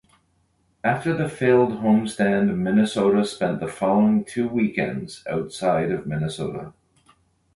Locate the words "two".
4.25-4.47